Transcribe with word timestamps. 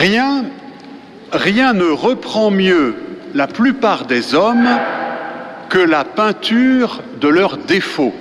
Rien, 0.00 0.46
ne 1.74 1.90
reprend 1.90 2.50
mieux 2.50 2.94
la 3.34 3.46
plupart 3.46 4.06
des 4.06 4.34
hommes 4.34 4.66
que 5.68 5.78
la 5.78 6.04
peinture 6.04 7.02
de 7.20 7.28
leurs 7.28 7.58
défauts. 7.58 8.14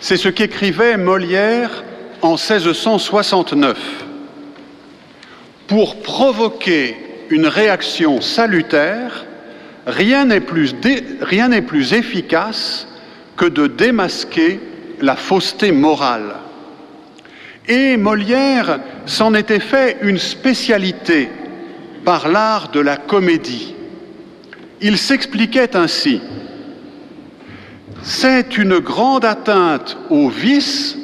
C'est 0.00 0.18
ce 0.18 0.28
qu'écrivait 0.28 0.98
Molière 0.98 1.82
en 2.20 2.32
1669. 2.32 3.78
Pour 5.66 6.02
provoquer 6.02 6.94
une 7.30 7.46
réaction 7.46 8.20
salutaire, 8.20 9.24
rien 9.86 10.26
n'est 10.26 10.42
plus, 10.42 10.74
efficace 11.94 12.86
que 13.38 13.46
de 13.46 13.66
démasquer 13.66 14.60
la 15.00 15.16
fausseté 15.16 15.72
morale. 15.72 16.34
Et 17.70 17.96
Molière 17.96 18.80
s'en 19.06 19.32
était 19.32 19.60
fait 19.60 19.98
une 20.02 20.18
spécialité 20.18 21.28
par 22.04 22.26
l'art 22.26 22.72
de 22.72 22.80
la 22.80 22.96
comédie. 22.96 23.76
Il 24.80 24.98
s'expliquait 24.98 25.76
ainsi. 25.76 26.20
C'est 28.02 28.58
une 28.58 28.80
grande 28.80 29.24
atteinte 29.24 29.96
aux 30.10 30.28
vices 30.28 30.98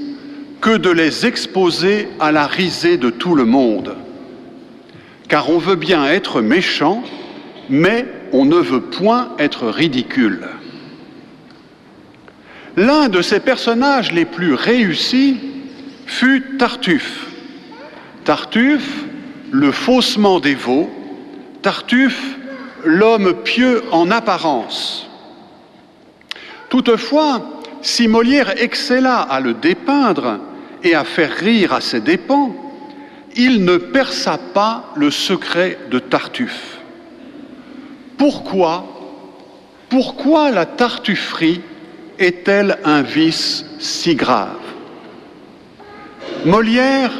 que 0.60 0.76
de 0.76 0.90
les 0.90 1.24
exposer 1.24 2.08
à 2.18 2.32
la 2.32 2.48
risée 2.48 2.96
de 2.96 3.10
tout 3.10 3.36
le 3.36 3.44
monde. 3.44 3.94
Car 5.28 5.48
on 5.50 5.58
veut 5.58 5.76
bien 5.76 6.04
être 6.06 6.40
méchant, 6.40 7.04
mais 7.70 8.06
on 8.32 8.44
ne 8.44 8.56
veut 8.56 8.80
point 8.80 9.28
être 9.38 9.68
ridicule. 9.68 10.48
L'un 12.76 13.08
de 13.08 13.22
ses 13.22 13.38
personnages 13.38 14.10
les 14.10 14.24
plus 14.24 14.54
réussis 14.54 15.38
fut 16.06 16.56
Tartuffe. 16.58 17.26
Tartuffe, 18.24 19.04
le 19.50 19.72
faussement 19.72 20.40
dévot, 20.40 20.90
Tartuffe, 21.62 22.36
l'homme 22.84 23.34
pieux 23.42 23.82
en 23.92 24.10
apparence. 24.10 25.08
Toutefois, 26.68 27.60
si 27.82 28.08
Molière 28.08 28.60
excella 28.62 29.20
à 29.20 29.40
le 29.40 29.54
dépeindre 29.54 30.40
et 30.82 30.94
à 30.94 31.04
faire 31.04 31.32
rire 31.32 31.72
à 31.72 31.80
ses 31.80 32.00
dépens, 32.00 32.54
il 33.36 33.64
ne 33.64 33.76
perça 33.76 34.38
pas 34.38 34.92
le 34.96 35.10
secret 35.10 35.78
de 35.90 35.98
Tartuffe. 35.98 36.78
Pourquoi 38.16 38.86
Pourquoi 39.88 40.50
la 40.50 40.66
tartufferie 40.66 41.60
est-elle 42.18 42.78
un 42.84 43.02
vice 43.02 43.66
si 43.78 44.14
grave? 44.14 44.65
Molière 46.46 47.10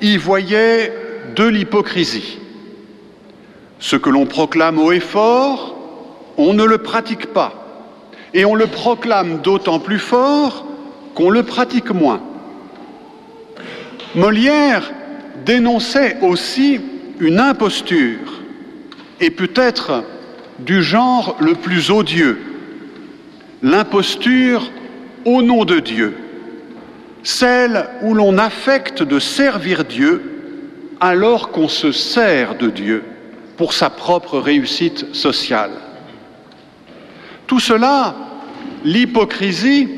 y 0.00 0.16
voyait 0.16 0.90
de 1.36 1.44
l'hypocrisie. 1.44 2.38
Ce 3.78 3.94
que 3.94 4.08
l'on 4.08 4.24
proclame 4.24 4.78
haut 4.78 4.90
et 4.90 5.00
fort, 5.00 5.76
on 6.38 6.54
ne 6.54 6.64
le 6.64 6.78
pratique 6.78 7.26
pas. 7.26 7.52
Et 8.32 8.46
on 8.46 8.54
le 8.54 8.66
proclame 8.66 9.42
d'autant 9.42 9.80
plus 9.80 9.98
fort 9.98 10.66
qu'on 11.14 11.28
le 11.28 11.42
pratique 11.42 11.90
moins. 11.90 12.22
Molière 14.14 14.92
dénonçait 15.44 16.16
aussi 16.22 16.80
une 17.20 17.40
imposture, 17.40 18.40
et 19.20 19.30
peut-être 19.30 20.04
du 20.60 20.82
genre 20.82 21.36
le 21.38 21.52
plus 21.52 21.90
odieux, 21.90 22.40
l'imposture 23.62 24.70
au 25.26 25.42
nom 25.42 25.66
de 25.66 25.80
Dieu, 25.80 26.16
celle 27.22 27.86
où 28.02 28.14
l'on 28.14 28.38
affecte 28.38 29.02
de 29.02 29.18
servir 29.18 29.84
Dieu 29.84 30.22
alors 31.00 31.50
qu'on 31.50 31.68
se 31.68 31.92
sert 31.92 32.56
de 32.56 32.70
Dieu 32.70 33.04
pour 33.56 33.72
sa 33.72 33.90
propre 33.90 34.38
réussite 34.38 35.14
sociale. 35.14 35.72
Tout 37.46 37.60
cela, 37.60 38.14
l'hypocrisie 38.84 39.88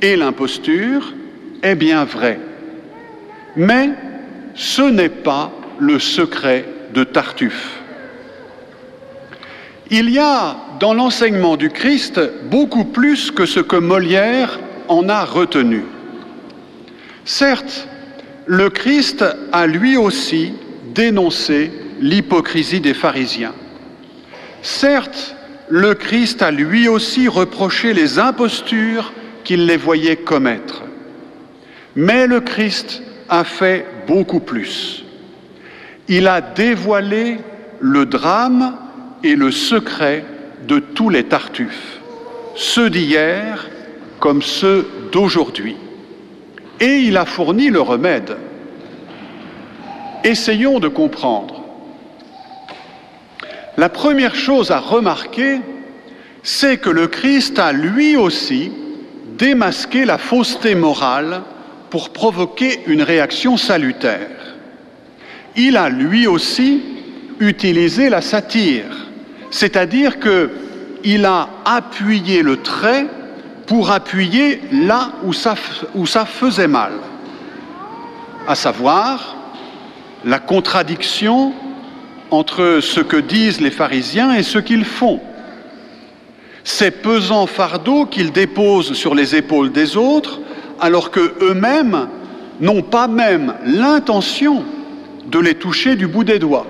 et 0.00 0.16
l'imposture, 0.16 1.12
est 1.62 1.74
bien 1.74 2.04
vrai. 2.04 2.38
Mais 3.56 3.90
ce 4.54 4.82
n'est 4.82 5.08
pas 5.08 5.50
le 5.78 5.98
secret 5.98 6.64
de 6.94 7.04
Tartuffe. 7.04 7.80
Il 9.90 10.10
y 10.10 10.18
a 10.18 10.56
dans 10.80 10.94
l'enseignement 10.94 11.56
du 11.56 11.70
Christ 11.70 12.20
beaucoup 12.50 12.84
plus 12.84 13.30
que 13.30 13.46
ce 13.46 13.60
que 13.60 13.76
Molière 13.76 14.58
en 14.88 15.08
a 15.08 15.24
retenu. 15.24 15.84
Certes, 17.24 17.88
le 18.46 18.68
Christ 18.68 19.24
a 19.52 19.66
lui 19.66 19.96
aussi 19.96 20.52
dénoncé 20.94 21.70
l'hypocrisie 22.00 22.80
des 22.80 22.94
pharisiens. 22.94 23.54
Certes, 24.62 25.34
le 25.68 25.94
Christ 25.94 26.42
a 26.42 26.50
lui 26.50 26.88
aussi 26.88 27.28
reproché 27.28 27.94
les 27.94 28.18
impostures 28.18 29.12
qu'il 29.44 29.66
les 29.66 29.78
voyait 29.78 30.16
commettre. 30.16 30.82
Mais 31.96 32.26
le 32.26 32.40
Christ 32.40 33.02
a 33.28 33.44
fait 33.44 33.86
beaucoup 34.06 34.40
plus. 34.40 35.04
Il 36.08 36.28
a 36.28 36.42
dévoilé 36.42 37.38
le 37.80 38.04
drame 38.04 38.76
et 39.22 39.36
le 39.36 39.50
secret 39.50 40.24
de 40.68 40.78
tous 40.78 41.08
les 41.08 41.24
tartuffes, 41.24 42.00
ceux 42.54 42.90
d'hier 42.90 43.68
comme 44.20 44.42
ceux 44.42 44.86
d'aujourd'hui. 45.12 45.76
Et 46.80 46.98
il 46.98 47.16
a 47.16 47.24
fourni 47.24 47.70
le 47.70 47.80
remède. 47.80 48.36
Essayons 50.24 50.80
de 50.80 50.88
comprendre. 50.88 51.62
La 53.76 53.88
première 53.88 54.34
chose 54.34 54.70
à 54.70 54.78
remarquer, 54.78 55.60
c'est 56.42 56.76
que 56.76 56.90
le 56.90 57.06
Christ 57.08 57.58
a 57.58 57.72
lui 57.72 58.16
aussi 58.16 58.70
démasqué 59.38 60.04
la 60.04 60.18
fausseté 60.18 60.74
morale 60.74 61.42
pour 61.90 62.10
provoquer 62.10 62.80
une 62.86 63.02
réaction 63.02 63.56
salutaire. 63.56 64.28
Il 65.56 65.76
a 65.76 65.88
lui 65.88 66.26
aussi 66.26 66.82
utilisé 67.40 68.08
la 68.08 68.20
satire, 68.20 69.08
c'est-à-dire 69.50 70.18
qu'il 70.20 71.24
a 71.24 71.48
appuyé 71.64 72.42
le 72.42 72.58
trait 72.58 73.06
pour 73.66 73.90
appuyer 73.90 74.60
là 74.72 75.12
où 75.22 75.32
ça, 75.32 75.54
faisait 75.54 76.68
mal, 76.68 76.92
à 78.46 78.54
savoir 78.54 79.36
la 80.24 80.38
contradiction 80.38 81.52
entre 82.30 82.80
ce 82.80 83.00
que 83.00 83.16
disent 83.16 83.60
les 83.60 83.70
pharisiens 83.70 84.34
et 84.34 84.42
ce 84.42 84.58
qu'ils 84.58 84.84
font. 84.84 85.20
Ces 86.64 86.90
pesants 86.90 87.46
fardeaux 87.46 88.06
qu'ils 88.06 88.32
déposent 88.32 88.94
sur 88.94 89.14
les 89.14 89.36
épaules 89.36 89.70
des 89.70 89.96
autres, 89.96 90.40
alors 90.80 91.10
qu'eux-mêmes 91.10 92.08
n'ont 92.60 92.82
pas 92.82 93.06
même 93.06 93.54
l'intention 93.64 94.64
de 95.26 95.38
les 95.38 95.54
toucher 95.54 95.96
du 95.96 96.06
bout 96.06 96.24
des 96.24 96.38
doigts. 96.38 96.66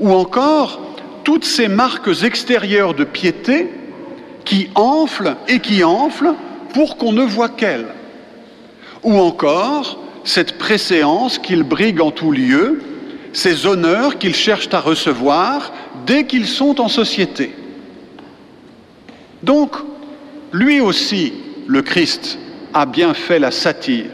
Ou 0.00 0.12
encore, 0.12 0.80
toutes 1.24 1.44
ces 1.44 1.68
marques 1.68 2.22
extérieures 2.24 2.94
de 2.94 3.04
piété 3.04 3.70
qui 4.44 4.68
enflent 4.74 5.36
et 5.48 5.60
qui 5.60 5.84
enflent 5.84 6.34
pour 6.72 6.96
qu'on 6.96 7.12
ne 7.12 7.22
voit 7.22 7.48
qu'elles. 7.48 7.88
Ou 9.02 9.18
encore, 9.18 9.98
cette 10.24 10.58
préséance 10.58 11.38
qu'ils 11.38 11.64
briguent 11.64 12.00
en 12.00 12.10
tout 12.10 12.32
lieu, 12.32 12.82
ces 13.32 13.66
honneurs 13.66 14.18
qu'ils 14.18 14.34
cherchent 14.34 14.72
à 14.72 14.80
recevoir 14.80 15.72
dès 16.06 16.24
qu'ils 16.26 16.46
sont 16.46 16.80
en 16.80 16.88
société. 16.88 17.54
Donc, 19.42 19.74
lui 20.52 20.80
aussi, 20.80 21.32
le 21.66 21.82
Christ, 21.82 22.38
a 22.74 22.86
bien 22.86 23.14
fait 23.14 23.38
la 23.38 23.50
satire 23.50 24.10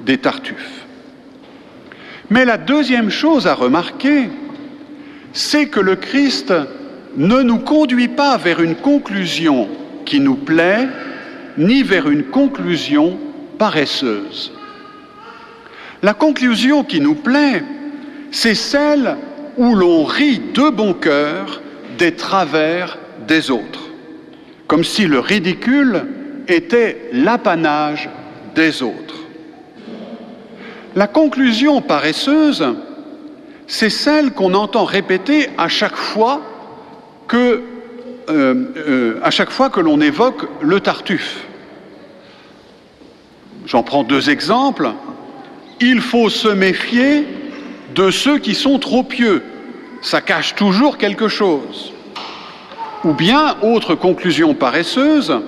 des 0.00 0.18
Tartuffes. 0.18 0.86
Mais 2.30 2.44
la 2.44 2.58
deuxième 2.58 3.10
chose 3.10 3.46
à 3.46 3.54
remarquer, 3.54 4.28
c'est 5.32 5.66
que 5.66 5.80
le 5.80 5.96
Christ 5.96 6.52
ne 7.18 7.42
nous 7.42 7.58
conduit 7.58 8.08
pas 8.08 8.36
vers 8.36 8.62
une 8.62 8.76
conclusion 8.76 9.68
qui 10.04 10.20
nous 10.20 10.36
plaît, 10.36 10.86
ni 11.58 11.82
vers 11.82 12.08
une 12.08 12.22
conclusion 12.22 13.18
paresseuse. 13.58 14.52
La 16.00 16.14
conclusion 16.14 16.84
qui 16.84 17.00
nous 17.00 17.16
plaît, 17.16 17.64
c'est 18.30 18.54
celle 18.54 19.16
où 19.56 19.74
l'on 19.74 20.04
rit 20.04 20.40
de 20.54 20.70
bon 20.70 20.94
cœur 20.94 21.60
des 21.98 22.12
travers 22.14 22.96
des 23.26 23.50
autres, 23.50 23.90
comme 24.68 24.84
si 24.84 25.06
le 25.06 25.18
ridicule 25.18 26.04
était 26.46 27.10
l'apanage 27.12 28.08
des 28.54 28.80
autres. 28.80 29.16
La 30.94 31.08
conclusion 31.08 31.82
paresseuse, 31.82 32.64
c'est 33.66 33.90
celle 33.90 34.30
qu'on 34.30 34.54
entend 34.54 34.84
répéter 34.84 35.48
à 35.58 35.66
chaque 35.66 35.96
fois 35.96 36.42
que, 37.28 37.62
euh, 38.28 38.54
euh, 38.76 39.20
à 39.22 39.30
chaque 39.30 39.50
fois 39.50 39.70
que 39.70 39.80
l'on 39.80 40.00
évoque 40.00 40.48
le 40.60 40.80
tartuffe. 40.80 41.44
J'en 43.66 43.82
prends 43.82 44.02
deux 44.02 44.30
exemples. 44.30 44.90
Il 45.80 46.00
faut 46.00 46.30
se 46.30 46.48
méfier 46.48 47.26
de 47.94 48.10
ceux 48.10 48.38
qui 48.38 48.54
sont 48.54 48.78
trop 48.78 49.02
pieux. 49.02 49.42
Ça 50.00 50.20
cache 50.20 50.54
toujours 50.54 50.96
quelque 50.96 51.28
chose. 51.28 51.92
Ou 53.04 53.12
bien, 53.12 53.56
autre 53.62 53.94
conclusion 53.94 54.54
paresseuse, 54.54 55.38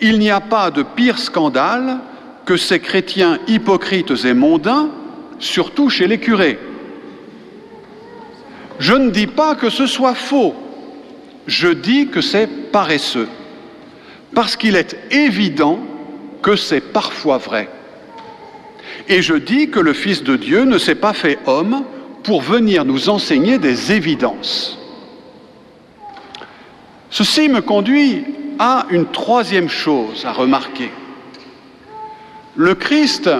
il 0.00 0.18
n'y 0.18 0.30
a 0.30 0.40
pas 0.40 0.70
de 0.70 0.82
pire 0.82 1.18
scandale 1.18 1.98
que 2.44 2.56
ces 2.56 2.80
chrétiens 2.80 3.38
hypocrites 3.46 4.24
et 4.24 4.34
mondains, 4.34 4.88
surtout 5.38 5.90
chez 5.90 6.06
les 6.06 6.18
curés. 6.18 6.58
Je 8.78 8.94
ne 8.94 9.10
dis 9.10 9.26
pas 9.26 9.54
que 9.54 9.70
ce 9.70 9.86
soit 9.86 10.14
faux, 10.14 10.54
je 11.46 11.68
dis 11.68 12.08
que 12.08 12.20
c'est 12.20 12.70
paresseux, 12.70 13.28
parce 14.34 14.56
qu'il 14.56 14.76
est 14.76 14.96
évident 15.10 15.78
que 16.42 16.56
c'est 16.56 16.80
parfois 16.80 17.38
vrai. 17.38 17.68
Et 19.08 19.22
je 19.22 19.34
dis 19.34 19.70
que 19.70 19.80
le 19.80 19.92
Fils 19.92 20.22
de 20.22 20.36
Dieu 20.36 20.64
ne 20.64 20.78
s'est 20.78 20.96
pas 20.96 21.12
fait 21.12 21.38
homme 21.46 21.84
pour 22.24 22.42
venir 22.42 22.84
nous 22.84 23.08
enseigner 23.08 23.58
des 23.58 23.92
évidences. 23.92 24.78
Ceci 27.10 27.48
me 27.48 27.60
conduit 27.60 28.24
à 28.58 28.86
une 28.90 29.06
troisième 29.06 29.68
chose 29.68 30.24
à 30.26 30.32
remarquer. 30.32 30.90
Le 32.56 32.74
Christ 32.74 33.30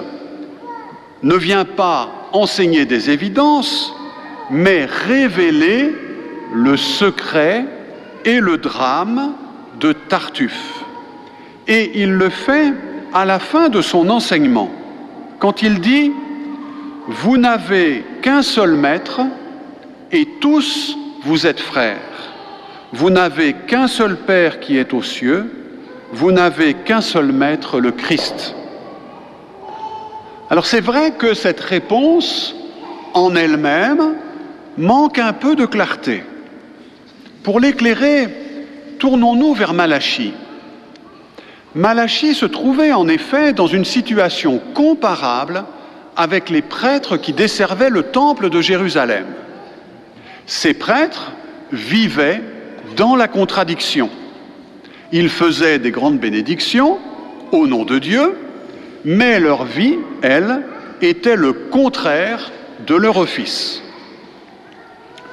ne 1.22 1.34
vient 1.34 1.64
pas 1.64 2.28
enseigner 2.32 2.84
des 2.84 3.10
évidences, 3.10 3.92
mais 4.50 4.84
révéler 4.84 5.92
le 6.52 6.76
secret 6.76 7.64
et 8.26 8.40
le 8.40 8.58
drame 8.58 9.32
de 9.80 9.92
Tartuffe. 9.92 10.84
Et 11.66 12.02
il 12.02 12.12
le 12.12 12.28
fait 12.28 12.74
à 13.14 13.24
la 13.24 13.38
fin 13.38 13.70
de 13.70 13.80
son 13.80 14.10
enseignement, 14.10 14.70
quand 15.38 15.62
il 15.62 15.80
dit, 15.80 16.12
Vous 17.08 17.38
n'avez 17.38 18.04
qu'un 18.20 18.42
seul 18.42 18.74
maître, 18.74 19.20
et 20.12 20.26
tous 20.40 20.98
vous 21.22 21.46
êtes 21.46 21.60
frères. 21.60 21.98
Vous 22.92 23.10
n'avez 23.10 23.52
qu'un 23.52 23.88
seul 23.88 24.16
Père 24.16 24.60
qui 24.60 24.76
est 24.76 24.92
aux 24.92 25.02
cieux, 25.02 25.50
vous 26.12 26.32
n'avez 26.32 26.74
qu'un 26.74 27.00
seul 27.00 27.32
Maître, 27.32 27.80
le 27.80 27.90
Christ. 27.92 28.54
Alors 30.50 30.66
c'est 30.66 30.80
vrai 30.80 31.12
que 31.12 31.34
cette 31.34 31.60
réponse 31.60 32.54
en 33.14 33.34
elle-même 33.34 34.14
manque 34.78 35.18
un 35.18 35.32
peu 35.32 35.56
de 35.56 35.66
clarté. 35.66 36.22
Pour 37.46 37.60
l'éclairer, 37.60 38.26
tournons-nous 38.98 39.54
vers 39.54 39.72
Malachie. 39.72 40.34
Malachie 41.76 42.34
se 42.34 42.44
trouvait 42.44 42.92
en 42.92 43.06
effet 43.06 43.52
dans 43.52 43.68
une 43.68 43.84
situation 43.84 44.60
comparable 44.74 45.62
avec 46.16 46.50
les 46.50 46.60
prêtres 46.60 47.16
qui 47.16 47.32
desservaient 47.32 47.88
le 47.88 48.02
temple 48.02 48.50
de 48.50 48.60
Jérusalem. 48.60 49.26
Ces 50.46 50.74
prêtres 50.74 51.34
vivaient 51.70 52.42
dans 52.96 53.14
la 53.14 53.28
contradiction. 53.28 54.10
Ils 55.12 55.28
faisaient 55.28 55.78
des 55.78 55.92
grandes 55.92 56.18
bénédictions 56.18 56.98
au 57.52 57.68
nom 57.68 57.84
de 57.84 58.00
Dieu, 58.00 58.36
mais 59.04 59.38
leur 59.38 59.66
vie, 59.66 59.98
elle, 60.20 60.62
était 61.00 61.36
le 61.36 61.52
contraire 61.52 62.50
de 62.88 62.96
leur 62.96 63.18
office. 63.18 63.82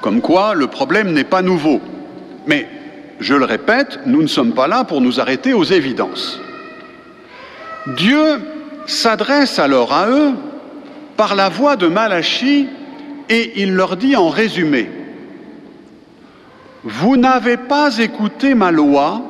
Comme 0.00 0.20
quoi, 0.20 0.54
le 0.54 0.68
problème 0.68 1.12
n'est 1.12 1.24
pas 1.24 1.42
nouveau. 1.42 1.80
Mais, 2.46 2.68
je 3.20 3.34
le 3.34 3.44
répète, 3.44 4.00
nous 4.06 4.22
ne 4.22 4.26
sommes 4.26 4.52
pas 4.52 4.68
là 4.68 4.84
pour 4.84 5.00
nous 5.00 5.20
arrêter 5.20 5.54
aux 5.54 5.64
évidences. 5.64 6.40
Dieu 7.96 8.40
s'adresse 8.86 9.58
alors 9.58 9.92
à 9.92 10.08
eux 10.08 10.32
par 11.16 11.34
la 11.34 11.48
voix 11.48 11.76
de 11.76 11.86
Malachie 11.86 12.68
et 13.28 13.62
il 13.62 13.74
leur 13.74 13.96
dit 13.96 14.16
en 14.16 14.28
résumé, 14.28 14.90
vous 16.82 17.16
n'avez 17.16 17.56
pas 17.56 17.98
écouté 17.98 18.54
ma 18.54 18.70
loi 18.70 19.22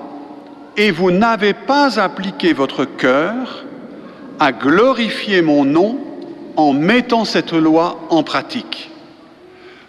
et 0.76 0.90
vous 0.90 1.12
n'avez 1.12 1.54
pas 1.54 2.00
appliqué 2.00 2.52
votre 2.52 2.84
cœur 2.84 3.64
à 4.40 4.50
glorifier 4.50 5.40
mon 5.42 5.64
nom 5.64 5.98
en 6.56 6.72
mettant 6.72 7.24
cette 7.24 7.52
loi 7.52 8.00
en 8.10 8.22
pratique. 8.24 8.90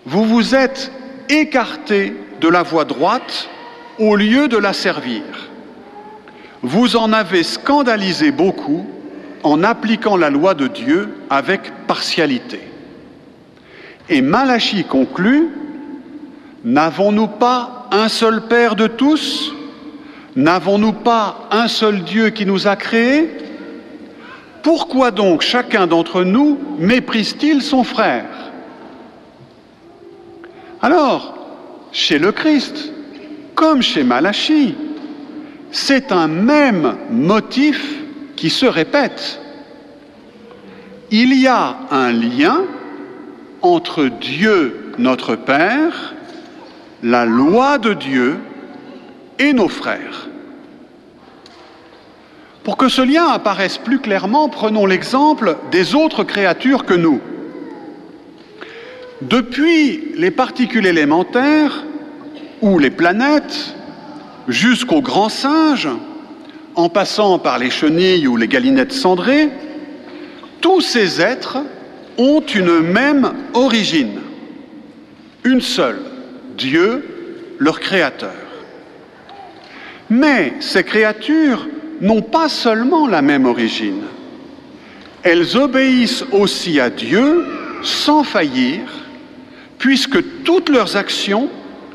Vous 0.05 0.25
vous 0.25 0.53
êtes 0.53 0.91
écarté 1.29 2.13
de 2.45 2.49
la 2.51 2.61
voie 2.61 2.85
droite 2.85 3.49
au 3.97 4.15
lieu 4.15 4.47
de 4.47 4.57
la 4.57 4.71
servir. 4.71 5.23
Vous 6.61 6.95
en 6.95 7.11
avez 7.11 7.41
scandalisé 7.41 8.29
beaucoup 8.29 8.85
en 9.41 9.63
appliquant 9.63 10.15
la 10.15 10.29
loi 10.29 10.53
de 10.53 10.67
Dieu 10.67 11.09
avec 11.31 11.71
partialité. 11.87 12.59
Et 14.09 14.21
Malachie 14.21 14.83
conclut 14.83 15.49
N'avons-nous 16.63 17.27
pas 17.27 17.87
un 17.91 18.09
seul 18.09 18.43
Père 18.43 18.75
de 18.75 18.85
tous? 18.85 19.51
N'avons-nous 20.35 20.93
pas 20.93 21.47
un 21.49 21.67
seul 21.67 22.03
Dieu 22.03 22.29
qui 22.29 22.45
nous 22.45 22.67
a 22.67 22.75
créés? 22.75 23.27
Pourquoi 24.61 25.09
donc 25.09 25.41
chacun 25.41 25.87
d'entre 25.87 26.23
nous 26.23 26.59
méprise-t-il 26.77 27.63
son 27.63 27.83
frère? 27.83 28.27
Alors, 30.83 31.34
chez 31.95 32.19
le 32.19 32.33
Christ, 32.33 32.91
comme 33.55 33.81
chez 33.81 34.03
Malachie, 34.03 34.75
c'est 35.71 36.11
un 36.11 36.27
même 36.27 36.97
motif 37.09 37.81
qui 38.35 38.49
se 38.49 38.65
répète. 38.65 39.39
Il 41.09 41.33
y 41.39 41.47
a 41.47 41.77
un 41.91 42.11
lien 42.11 42.63
entre 43.61 44.07
Dieu 44.07 44.91
notre 44.97 45.37
Père 45.37 46.13
la 47.01 47.23
loi 47.23 47.77
de 47.77 47.93
Dieu 47.93 48.39
et 49.39 49.53
nos 49.53 49.69
frères. 49.69 50.27
Pour 52.65 52.75
que 52.75 52.89
ce 52.89 53.01
lien 53.01 53.27
apparaisse 53.27 53.77
plus 53.77 53.99
clairement, 53.99 54.49
prenons 54.49 54.85
l'exemple 54.85 55.57
des 55.71 55.95
autres 55.95 56.25
créatures 56.25 56.83
que 56.83 56.93
nous. 56.93 57.21
Depuis 59.29 60.11
les 60.15 60.29
particules 60.29 60.85
élémentaires 60.85 61.83
ou 62.61 62.77
les 62.77 62.91
planètes 62.91 63.75
jusqu'aux 64.47 65.01
grands 65.01 65.29
singes, 65.29 65.89
en 66.75 66.89
passant 66.89 67.39
par 67.39 67.57
les 67.57 67.71
chenilles 67.71 68.27
ou 68.27 68.37
les 68.37 68.47
galinettes 68.47 68.91
cendrées, 68.91 69.49
tous 70.61 70.81
ces 70.81 71.21
êtres 71.21 71.57
ont 72.19 72.41
une 72.41 72.81
même 72.81 73.33
origine, 73.53 74.19
une 75.43 75.61
seule, 75.61 76.01
Dieu, 76.55 77.55
leur 77.57 77.79
créateur. 77.79 78.35
Mais 80.09 80.53
ces 80.59 80.83
créatures 80.83 81.67
n'ont 81.99 82.21
pas 82.21 82.49
seulement 82.49 83.07
la 83.07 83.23
même 83.23 83.45
origine, 83.45 84.03
elles 85.23 85.57
obéissent 85.57 86.25
aussi 86.31 86.79
à 86.79 86.91
Dieu 86.91 87.43
sans 87.81 88.23
faillir, 88.23 88.81
puisque 89.77 90.43
toutes 90.43 90.69
leurs 90.69 90.97
actions 90.97 91.49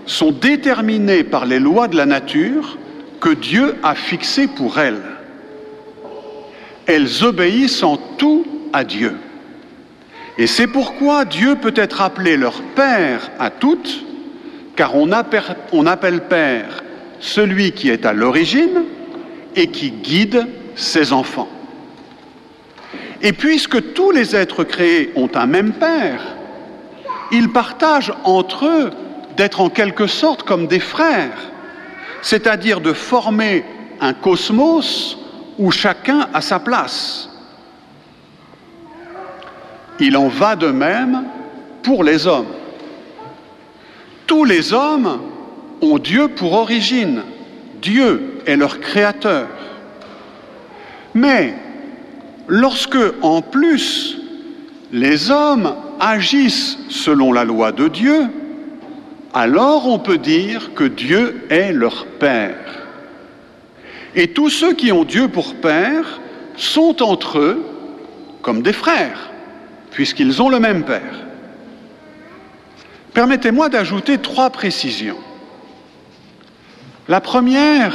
sont 0.07 0.33
déterminées 0.33 1.25
par 1.25 1.47
les 1.47 1.59
lois 1.59 1.89
de 1.89 1.97
la 1.97 2.07
nature 2.07 2.79
que 3.21 3.31
Dieu 3.31 3.77
a 3.83 3.95
fixées 3.95 4.49
pour 4.49 4.79
elles. 4.79 5.03
Elles 6.87 7.25
obéissent 7.25 7.83
en 7.83 7.97
tout 7.97 8.45
à 8.73 8.85
Dieu. 8.85 9.15
Et 10.39 10.47
c'est 10.47 10.67
pourquoi 10.67 11.25
Dieu 11.25 11.57
peut 11.57 11.75
être 11.77 12.01
appelé 12.01 12.37
leur 12.37 12.63
Père 12.75 13.31
à 13.39 13.51
toutes, 13.51 14.05
car 14.75 14.97
on 14.97 15.13
appelle, 15.13 16.23
Père 16.29 16.83
celui 17.21 17.73
qui 17.73 17.91
est 17.91 18.07
à 18.07 18.15
l'origine 18.15 18.85
et 19.55 19.67
qui 19.67 19.91
guide 19.91 20.47
ses 20.75 21.13
enfants. 21.13 21.49
Et 23.21 23.35
puisque 23.35 23.93
tous 23.93 24.11
les 24.11 24.35
êtres 24.35 24.65
créés 24.65 25.13
ont 25.15 25.29
un 25.35 25.47
même 25.47 25.73
Père, 25.73 26.37
ils 27.33 27.51
partagent 27.51 28.13
entre 28.25 28.67
eux 28.67 28.91
d'être 29.37 29.61
en 29.61 29.71
quelque 29.71 30.07
sorte 30.07 30.43
comme 30.43 30.67
des 30.67 30.81
frères, 30.81 31.37
c'est-à-dire 32.23 32.81
de 32.81 32.93
former 32.93 33.65
un 34.01 34.13
cosmos 34.13 35.19
où 35.59 35.71
chacun 35.71 36.29
a 36.33 36.41
sa 36.41 36.59
place. 36.59 37.29
Il 39.99 40.17
en 40.17 40.29
va 40.29 40.57
de 40.57 40.69
même 40.69 41.25
pour 41.83 42.05
les 42.05 42.27
hommes 42.27 42.47
tous 44.31 44.45
les 44.45 44.73
hommes 44.73 45.23
ont 45.81 45.99
Dieu 45.99 46.29
pour 46.29 46.53
origine. 46.53 47.23
Dieu 47.83 48.39
est 48.47 48.55
leur 48.55 48.79
créateur. 48.79 49.49
Mais 51.15 51.57
lorsque, 52.47 52.97
en 53.23 53.43
plus, 53.43 54.19
les 54.93 55.33
hommes 55.33 55.75
agissent 56.01 56.79
selon 56.89 57.33
la 57.33 57.45
loi 57.45 57.73
de 57.73 57.89
Dieu, 57.89 58.27
alors 59.33 59.87
on 59.87 59.99
peut 59.99 60.19
dire 60.19 60.75
que 60.75 60.85
Dieu 60.85 61.47
est 61.51 61.73
leur 61.73 62.07
Père. 62.07 62.57
Et 64.15 64.29
tous 64.29 64.51
ceux 64.51 64.75
qui 64.75 64.91
ont 64.91 65.05
Dieu 65.05 65.29
pour 65.29 65.55
Père 65.55 66.21
sont 66.57 67.03
entre 67.03 67.39
eux 67.39 67.65
comme 68.43 68.63
des 68.63 68.73
frères, 68.73 69.31
puisqu'ils 69.93 70.43
ont 70.43 70.49
le 70.49 70.59
même 70.59 70.85
Père. 70.85 71.27
Permettez-moi 73.15 73.69
d'ajouter 73.69 74.19
trois 74.19 74.51
précisions. 74.51 75.19
La 77.09 77.21
première, 77.21 77.95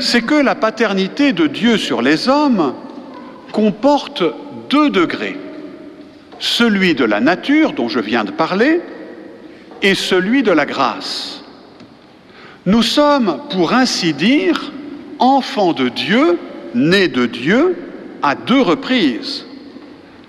c'est 0.00 0.22
que 0.22 0.34
la 0.34 0.54
paternité 0.54 1.32
de 1.32 1.46
Dieu 1.46 1.78
sur 1.78 2.02
les 2.02 2.28
hommes 2.28 2.74
comporte 3.52 4.22
deux 4.68 4.90
degrés, 4.90 5.36
celui 6.38 6.94
de 6.94 7.04
la 7.04 7.20
nature 7.20 7.72
dont 7.72 7.88
je 7.88 8.00
viens 8.00 8.24
de 8.24 8.30
parler 8.30 8.80
et 9.82 9.94
celui 9.94 10.42
de 10.42 10.52
la 10.52 10.66
grâce. 10.66 11.42
Nous 12.66 12.82
sommes, 12.82 13.40
pour 13.50 13.72
ainsi 13.72 14.12
dire, 14.12 14.72
enfants 15.18 15.72
de 15.72 15.88
Dieu, 15.88 16.38
nés 16.74 17.08
de 17.08 17.26
Dieu, 17.26 17.76
à 18.22 18.34
deux 18.34 18.60
reprises. 18.60 19.46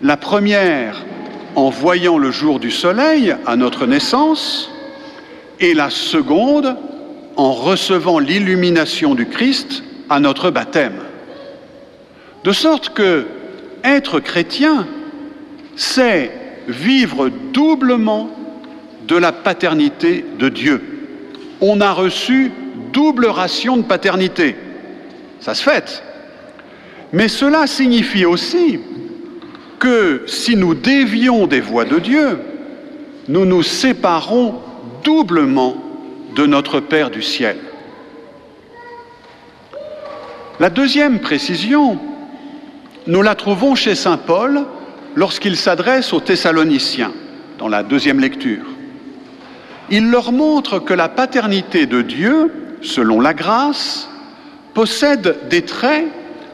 La 0.02 0.18
première 0.18 1.04
en 1.56 1.70
voyant 1.70 2.18
le 2.18 2.32
jour 2.32 2.60
du 2.60 2.72
soleil 2.72 3.36
à 3.46 3.56
notre 3.56 3.86
naissance, 3.86 4.72
et 5.60 5.74
la 5.74 5.90
seconde 5.90 6.78
en 7.36 7.52
recevant 7.52 8.20
l'illumination 8.20 9.16
du 9.16 9.26
Christ 9.26 9.84
à 10.10 10.20
notre 10.20 10.52
baptême. 10.52 11.00
De 12.44 12.52
sorte 12.52 12.90
que 12.94 13.26
être 13.84 14.20
chrétien, 14.20 14.88
c'est 15.80 16.30
vivre 16.68 17.30
doublement 17.30 18.30
de 19.08 19.16
la 19.16 19.32
paternité 19.32 20.26
de 20.38 20.50
Dieu. 20.50 20.82
On 21.62 21.80
a 21.80 21.94
reçu 21.94 22.52
double 22.92 23.28
ration 23.28 23.78
de 23.78 23.84
paternité. 23.84 24.58
Ça 25.40 25.56
se 25.56 25.64
fait. 25.64 26.04
Mais 27.14 27.30
cela 27.30 27.66
signifie 27.66 28.26
aussi 28.26 28.82
que 29.80 30.24
si 30.28 30.58
nous 30.58 30.76
dévions 30.76 31.48
des 31.48 31.62
voies 31.62 31.86
de 31.86 32.00
Dieu, 32.00 32.40
nous 33.30 33.46
nous 33.46 33.64
séparons 33.64 34.56
doublement 35.06 35.78
de 36.36 36.46
notre 36.46 36.82
Père 36.82 37.10
du 37.10 37.22
ciel. 37.22 37.56
La 40.60 40.70
deuxième 40.70 41.20
précision, 41.22 41.98
nous 43.08 43.22
la 43.22 43.36
trouvons 43.36 43.76
chez 43.76 43.96
Saint 43.96 44.18
Paul 44.18 44.66
lorsqu'il 45.20 45.58
s'adresse 45.58 46.14
aux 46.14 46.22
Thessaloniciens, 46.22 47.12
dans 47.58 47.68
la 47.68 47.84
deuxième 47.84 48.22
lecture. 48.22 48.64
Il 49.90 50.10
leur 50.10 50.32
montre 50.32 50.80
que 50.80 50.94
la 50.94 51.10
paternité 51.10 51.88
de 51.88 52.02
Dieu, 52.02 52.78
selon 52.82 53.20
la 53.20 53.34
grâce, 53.34 54.10
possède 54.74 55.36
des 55.50 55.64
traits 55.64 56.08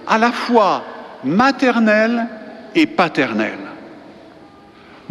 à 0.07 0.17
la 0.17 0.31
fois 0.31 0.83
maternels 1.23 2.25
et 2.73 2.87
paternelle. 2.87 3.59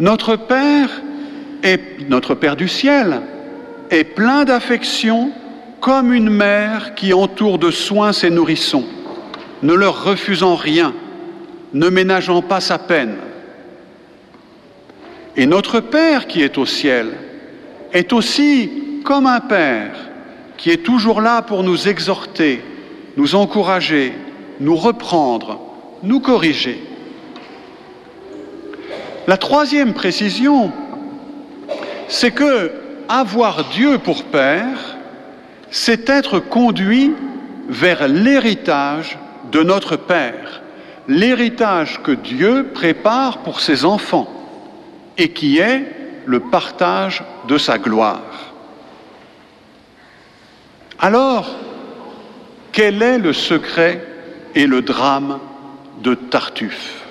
Notre 0.01 0.35
Père 0.35 0.89
est 1.63 2.09
notre 2.09 2.35
Père 2.35 2.57
du 2.57 2.67
ciel 2.67 3.21
est 3.89 4.03
plein 4.03 4.43
d'affection 4.43 5.31
comme 5.79 6.11
une 6.11 6.29
mère 6.29 6.93
qui 6.93 7.13
entoure 7.13 7.57
de 7.57 7.71
soins 7.71 8.11
ses 8.11 8.31
nourrissons, 8.31 8.83
ne 9.63 9.73
leur 9.73 10.03
refusant 10.03 10.55
rien, 10.55 10.93
ne 11.73 11.87
ménageant 11.87 12.41
pas 12.41 12.59
sa 12.59 12.77
peine. 12.77 13.15
Et 15.37 15.45
notre 15.45 15.81
Père 15.81 16.27
qui 16.27 16.41
est 16.41 16.57
au 16.57 16.65
ciel 16.65 17.11
est 17.91 18.13
aussi 18.13 19.01
comme 19.03 19.27
un 19.27 19.41
Père 19.41 19.95
qui 20.57 20.71
est 20.71 20.83
toujours 20.83 21.19
là 21.21 21.41
pour 21.41 21.63
nous 21.63 21.89
exhorter, 21.89 22.61
nous 23.17 23.35
encourager, 23.35 24.13
nous 24.61 24.77
reprendre, 24.77 25.59
nous 26.03 26.21
corriger. 26.21 26.81
La 29.27 29.37
troisième 29.37 29.93
précision, 29.93 30.71
c'est 32.07 32.31
que 32.31 32.71
avoir 33.09 33.65
Dieu 33.69 33.97
pour 33.97 34.23
Père, 34.23 34.95
c'est 35.69 36.09
être 36.09 36.39
conduit 36.39 37.11
vers 37.67 38.07
l'héritage 38.07 39.17
de 39.51 39.63
notre 39.63 39.97
Père, 39.97 40.61
l'héritage 41.09 41.99
que 42.03 42.13
Dieu 42.13 42.67
prépare 42.73 43.39
pour 43.39 43.59
ses 43.59 43.83
enfants 43.83 44.34
et 45.17 45.29
qui 45.29 45.59
est 45.59 45.85
le 46.25 46.39
partage 46.39 47.23
de 47.47 47.57
sa 47.57 47.77
gloire. 47.77 48.53
Alors, 50.99 51.55
quel 52.71 53.01
est 53.01 53.17
le 53.17 53.33
secret 53.33 54.03
et 54.55 54.67
le 54.67 54.81
drame 54.81 55.39
de 56.01 56.15
Tartuffe? 56.15 57.01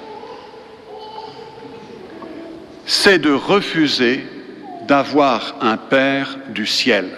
C'est 2.86 3.18
de 3.18 3.32
refuser 3.32 4.26
d'avoir 4.86 5.54
un 5.60 5.76
Père 5.76 6.36
du 6.50 6.66
ciel. 6.66 7.08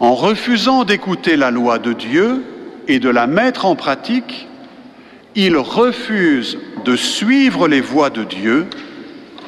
En 0.00 0.14
refusant 0.14 0.82
d'écouter 0.82 1.36
la 1.36 1.52
loi 1.52 1.78
de 1.78 1.92
Dieu 1.92 2.44
et 2.88 2.98
de 2.98 3.08
la 3.08 3.28
mettre 3.28 3.64
en 3.64 3.76
pratique, 3.76 4.48
il 5.34 5.56
refuse 5.56 6.58
de 6.84 6.96
suivre 6.96 7.68
les 7.68 7.80
voies 7.80 8.10
de 8.10 8.24
Dieu 8.24 8.66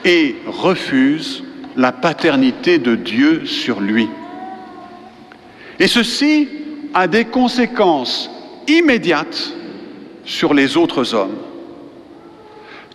et 0.05 0.37
refuse 0.47 1.43
la 1.77 1.93
paternité 1.93 2.79
de 2.79 2.95
Dieu 2.95 3.47
sur 3.47 3.81
lui. 3.81 4.09
Et 5.79 5.89
ceci 5.89 6.49
a 6.95 7.07
des 7.07 7.25
conséquences 7.25 8.31
immédiates 8.69 9.53
sur 10.25 10.55
les 10.55 10.77
autres 10.77 11.15
hommes. 11.15 11.37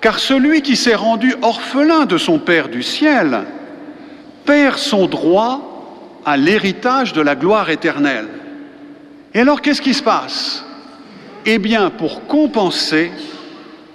Car 0.02 0.18
celui 0.18 0.62
qui 0.62 0.78
s'est 0.78 0.96
rendu 0.96 1.36
orphelin 1.42 2.06
de 2.06 2.18
son 2.18 2.40
Père 2.40 2.70
du 2.70 2.84
ciel 2.84 3.46
perd 4.46 4.78
son 4.78 5.08
droit 5.08 6.22
à 6.26 6.38
l'héritage 6.38 7.12
de 7.12 7.22
la 7.22 7.36
gloire 7.36 7.70
éternelle. 7.70 8.28
Et 9.34 9.42
alors 9.42 9.62
qu'est-ce 9.62 9.82
qui 9.82 9.94
se 9.94 10.02
passe? 10.02 10.64
Eh 11.52 11.58
bien, 11.58 11.90
pour 11.90 12.28
compenser, 12.28 13.10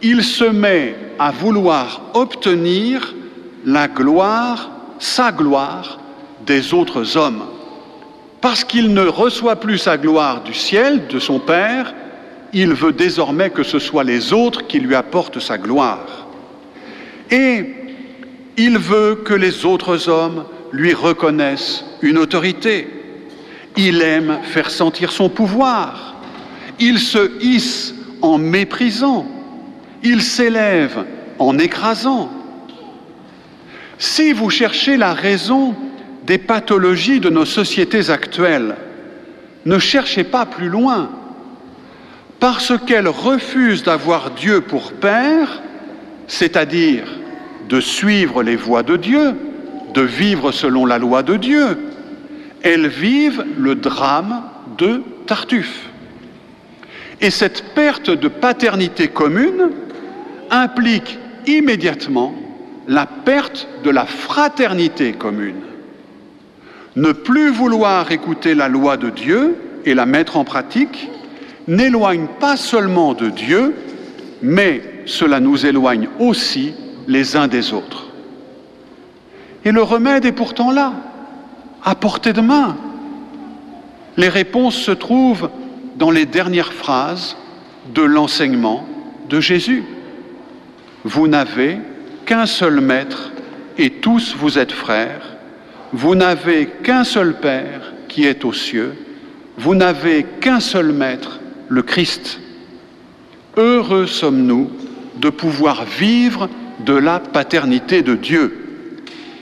il 0.02 0.24
se 0.24 0.42
met 0.42 0.96
à 1.20 1.30
vouloir 1.30 2.00
obtenir 2.12 3.14
la 3.64 3.86
gloire, 3.86 4.72
sa 4.98 5.30
gloire, 5.30 6.00
des 6.44 6.74
autres 6.74 7.16
hommes. 7.16 7.44
Parce 8.40 8.64
qu'il 8.64 8.92
ne 8.92 9.06
reçoit 9.06 9.54
plus 9.54 9.78
sa 9.78 9.96
gloire 9.96 10.42
du 10.42 10.52
ciel, 10.52 11.06
de 11.06 11.20
son 11.20 11.38
Père, 11.38 11.94
il 12.52 12.74
veut 12.74 12.90
désormais 12.90 13.50
que 13.50 13.62
ce 13.62 13.78
soit 13.78 14.02
les 14.02 14.32
autres 14.32 14.66
qui 14.66 14.80
lui 14.80 14.96
apportent 14.96 15.38
sa 15.38 15.56
gloire. 15.56 16.26
Et 17.30 17.72
il 18.56 18.78
veut 18.78 19.22
que 19.24 19.34
les 19.34 19.64
autres 19.64 20.08
hommes 20.08 20.42
lui 20.72 20.92
reconnaissent 20.92 21.84
une 22.02 22.18
autorité. 22.18 22.88
Il 23.76 24.02
aime 24.02 24.40
faire 24.42 24.70
sentir 24.72 25.12
son 25.12 25.28
pouvoir. 25.28 26.13
Il 26.80 26.98
se 26.98 27.42
hisse 27.42 27.94
en 28.22 28.38
méprisant. 28.38 29.26
Il 30.02 30.22
s'élève 30.22 31.04
en 31.38 31.58
écrasant. 31.58 32.30
Si 33.98 34.32
vous 34.32 34.50
cherchez 34.50 34.96
la 34.96 35.14
raison 35.14 35.74
des 36.26 36.38
pathologies 36.38 37.20
de 37.20 37.30
nos 37.30 37.44
sociétés 37.44 38.10
actuelles, 38.10 38.76
ne 39.66 39.78
cherchez 39.78 40.24
pas 40.24 40.46
plus 40.46 40.68
loin 40.68 41.10
parce 42.40 42.72
qu'elle 42.86 43.08
refuse 43.08 43.82
d'avoir 43.82 44.30
Dieu 44.32 44.60
pour 44.60 44.92
Père, 44.92 45.62
c'est-à-dire 46.26 47.04
de 47.68 47.80
suivre 47.80 48.42
les 48.42 48.56
voies 48.56 48.82
de 48.82 48.96
Dieu, 48.96 49.34
de 49.94 50.02
vivre 50.02 50.52
selon 50.52 50.84
la 50.84 50.98
loi 50.98 51.22
de 51.22 51.36
Dieu, 51.36 51.78
elles 52.62 52.88
vivent 52.88 53.44
le 53.56 53.74
drame 53.74 54.42
de 54.76 55.02
Tartuffe. 55.26 55.88
Et 57.20 57.30
cette 57.30 57.74
perte 57.74 58.10
de 58.10 58.28
paternité 58.28 59.08
commune 59.08 59.70
implique 60.50 61.18
immédiatement 61.46 62.34
la 62.88 63.06
perte 63.06 63.66
de 63.82 63.90
la 63.90 64.04
fraternité 64.04 65.12
commune. 65.12 65.62
Ne 66.96 67.12
plus 67.12 67.50
vouloir 67.50 68.12
écouter 68.12 68.54
la 68.54 68.68
loi 68.68 68.96
de 68.96 69.10
Dieu 69.10 69.56
et 69.84 69.94
la 69.94 70.06
mettre 70.06 70.36
en 70.36 70.44
pratique, 70.44 71.10
n'éloigne 71.66 72.26
pas 72.40 72.56
seulement 72.56 73.14
de 73.14 73.30
Dieu, 73.30 73.74
mais 74.42 74.82
cela 75.06 75.40
nous 75.40 75.66
éloigne 75.66 76.08
aussi 76.18 76.74
les 77.08 77.36
uns 77.36 77.48
des 77.48 77.72
autres. 77.72 78.06
Et 79.64 79.72
le 79.72 79.82
remède 79.82 80.24
est 80.24 80.32
pourtant 80.32 80.70
là, 80.70 80.92
à 81.82 81.94
portée 81.94 82.32
de 82.32 82.40
main. 82.40 82.76
Les 84.16 84.28
réponses 84.28 84.76
se 84.76 84.90
trouvent 84.90 85.50
dans 85.96 86.10
les 86.10 86.26
dernières 86.26 86.72
phrases 86.72 87.36
de 87.94 88.02
l'enseignement 88.02 88.86
de 89.28 89.40
Jésus. 89.40 89.84
Vous 91.04 91.28
n'avez 91.28 91.78
qu'un 92.26 92.46
seul 92.46 92.80
maître 92.80 93.32
et 93.78 93.90
tous 93.90 94.34
vous 94.36 94.58
êtes 94.58 94.72
frères. 94.72 95.36
Vous 95.92 96.14
n'avez 96.14 96.66
qu'un 96.66 97.04
seul 97.04 97.34
Père 97.34 97.92
qui 98.08 98.24
est 98.24 98.44
aux 98.44 98.52
cieux. 98.52 98.94
Vous 99.58 99.74
n'avez 99.74 100.24
qu'un 100.40 100.60
seul 100.60 100.92
maître 100.92 101.40
le 101.68 101.82
Christ. 101.82 102.40
Heureux 103.56 104.06
sommes-nous 104.06 104.70
de 105.16 105.30
pouvoir 105.30 105.84
vivre 105.84 106.48
de 106.80 106.94
la 106.94 107.20
paternité 107.20 108.02
de 108.02 108.14
Dieu. 108.14 108.60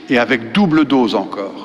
et 0.09 0.17
avec 0.17 0.51
double 0.51 0.83
dose 0.83 1.15
encore. 1.15 1.62